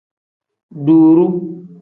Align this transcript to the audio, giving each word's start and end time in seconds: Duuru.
Duuru. 0.85 1.27